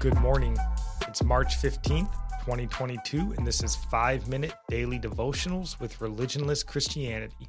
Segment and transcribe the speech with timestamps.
[0.00, 0.56] Good morning.
[1.08, 2.12] It's March 15th,
[2.44, 7.48] 2022, and this is 5 Minute Daily Devotionals with Religionless Christianity.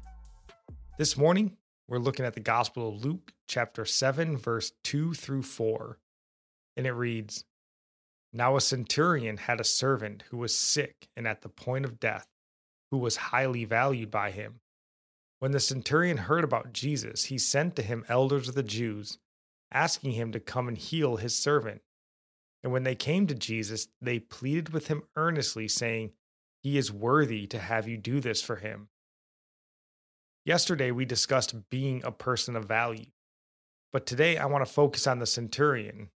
[0.98, 5.98] This morning, we're looking at the Gospel of Luke, chapter 7, verse 2 through 4.
[6.76, 7.44] And it reads
[8.32, 12.26] Now a centurion had a servant who was sick and at the point of death,
[12.90, 14.58] who was highly valued by him.
[15.38, 19.18] When the centurion heard about Jesus, he sent to him elders of the Jews,
[19.70, 21.82] asking him to come and heal his servant.
[22.62, 26.12] And when they came to Jesus, they pleaded with him earnestly, saying,
[26.62, 28.88] He is worthy to have you do this for him.
[30.44, 33.06] Yesterday, we discussed being a person of value.
[33.92, 36.10] But today, I want to focus on the centurion,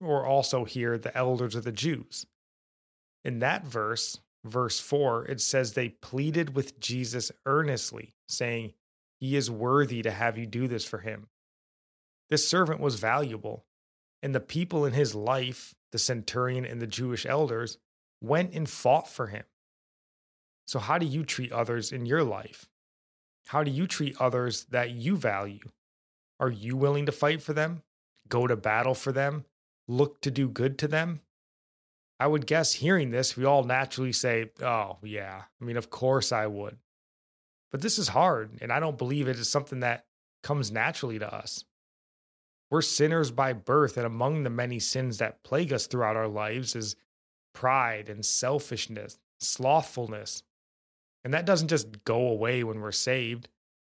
[0.00, 2.26] or also here, the elders of the Jews.
[3.24, 8.74] In that verse, verse 4, it says they pleaded with Jesus earnestly, saying,
[9.20, 11.28] He is worthy to have you do this for him.
[12.30, 13.64] This servant was valuable,
[14.22, 17.78] and the people in his life the centurion and the Jewish elders,
[18.20, 19.44] went and fought for him.
[20.66, 22.68] So, how do you treat others in your life?
[23.48, 25.70] How do you treat others that you value?
[26.38, 27.82] Are you willing to fight for them,
[28.28, 29.44] go to battle for them,
[29.88, 31.20] look to do good to them?
[32.20, 36.32] I would guess hearing this, we all naturally say, Oh, yeah, I mean, of course
[36.32, 36.76] I would.
[37.70, 40.04] But this is hard, and I don't believe it is something that
[40.42, 41.64] comes naturally to us.
[42.70, 46.76] We're sinners by birth, and among the many sins that plague us throughout our lives
[46.76, 46.96] is
[47.54, 50.42] pride and selfishness, slothfulness.
[51.24, 53.48] And that doesn't just go away when we're saved.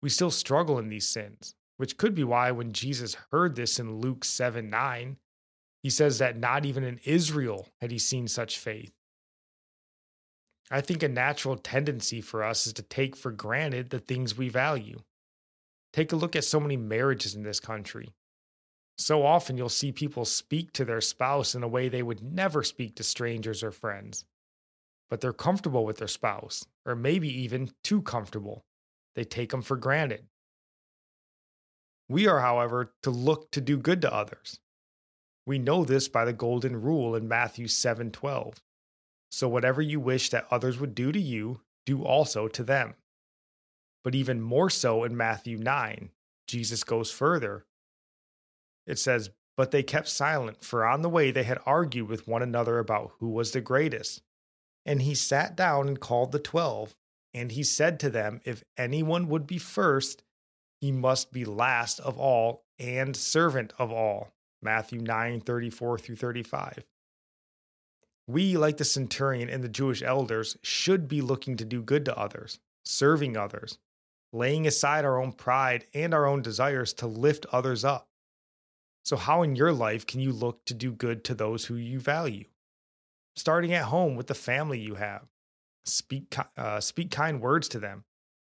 [0.03, 4.01] We still struggle in these sins, which could be why when Jesus heard this in
[4.01, 5.17] Luke 7 9,
[5.83, 8.93] he says that not even in Israel had he seen such faith.
[10.71, 14.49] I think a natural tendency for us is to take for granted the things we
[14.49, 15.01] value.
[15.93, 18.15] Take a look at so many marriages in this country.
[19.01, 22.63] So often you'll see people speak to their spouse in a way they would never
[22.63, 24.27] speak to strangers or friends.
[25.09, 28.67] But they're comfortable with their spouse, or maybe even too comfortable.
[29.15, 30.27] They take them for granted.
[32.11, 34.61] We are, however, to look to do good to others.
[35.47, 38.63] We know this by the golden rule in Matthew 7:12.
[39.31, 42.97] So whatever you wish that others would do to you, do also to them.
[44.05, 46.11] But even more so in Matthew 9,
[46.47, 47.65] Jesus goes further
[48.91, 52.43] it says, But they kept silent, for on the way they had argued with one
[52.43, 54.23] another about who was the greatest.
[54.85, 56.95] And he sat down and called the twelve.
[57.33, 60.25] And he said to them, If anyone would be first,
[60.81, 64.33] he must be last of all and servant of all.
[64.63, 66.85] Matthew 9 34 through 35.
[68.27, 72.19] We, like the centurion and the Jewish elders, should be looking to do good to
[72.19, 73.79] others, serving others,
[74.33, 78.10] laying aside our own pride and our own desires to lift others up.
[79.05, 82.01] So, how in your life can you look to do good to those who you
[82.01, 82.47] value?
[83.37, 85.27] Starting at home with the family you have.
[85.85, 88.05] Speak, uh, speak kind words to them.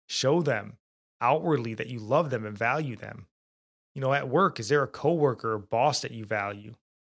[0.08, 0.76] Show them
[1.20, 3.26] outwardly that you love them and value them.
[3.94, 6.74] You know, at work, is there a coworker or boss that you value?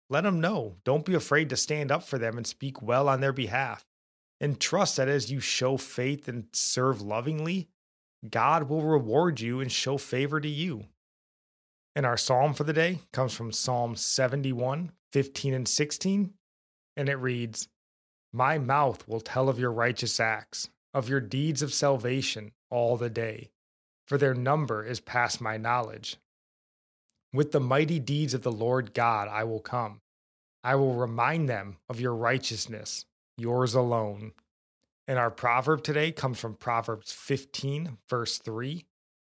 [0.08, 0.76] Let them know.
[0.84, 3.84] Don't be afraid to stand up for them and speak well on their behalf.
[4.40, 7.68] And trust that as you show faith and serve lovingly,
[8.28, 10.86] God will reward you and show favor to you.
[11.96, 16.34] And our psalm for the day comes from Psalm 71, 15 and 16.
[16.94, 17.68] And it reads,
[18.34, 23.08] My mouth will tell of your righteous acts, of your deeds of salvation all the
[23.08, 23.48] day,
[24.06, 26.18] for their number is past my knowledge.
[27.32, 30.02] With the mighty deeds of the Lord God I will come.
[30.62, 33.06] I will remind them of your righteousness,
[33.38, 34.32] yours alone.
[35.08, 38.84] And our proverb today comes from Proverbs 15, verse 3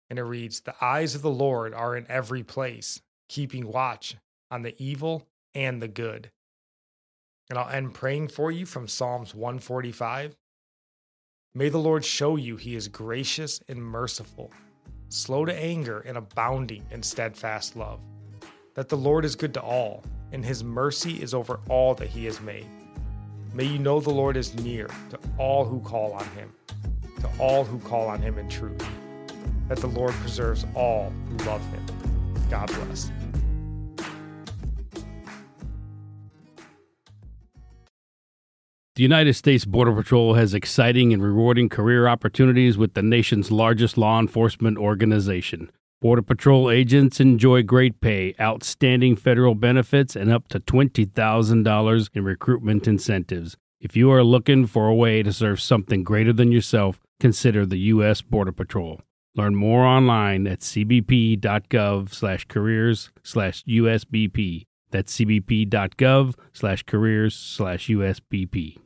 [0.09, 4.16] and it reads The eyes of the Lord are in every place, keeping watch
[4.50, 6.31] on the evil and the good.
[7.50, 10.36] And I'll end praying for you from Psalms 145.
[11.56, 14.52] May the Lord show you he is gracious and merciful,
[15.09, 18.00] slow to anger and abounding in steadfast love.
[18.75, 22.25] That the Lord is good to all, and his mercy is over all that he
[22.25, 22.68] has made.
[23.54, 26.54] May you know the Lord is near to all who call on him,
[27.22, 28.88] to all who call on him in truth
[29.69, 31.86] that the Lord preserves all who love him.
[32.50, 33.12] God bless.
[38.95, 43.98] The United States Border Patrol has exciting and rewarding career opportunities with the nation's largest
[43.98, 45.71] law enforcement organization.
[46.01, 52.88] Border Patrol agents enjoy great pay, outstanding federal benefits, and up to $20,000 in recruitment
[52.89, 53.56] incentives.
[53.80, 57.80] If you are looking for a way to serve something greater than yourself, consider the
[57.94, 58.21] U.S.
[58.21, 59.00] Border Patrol.
[59.36, 64.66] Learn more online at cbp.gov slash careers slash USBP.
[64.92, 68.80] That's cbp.gov slash careers slash USBP.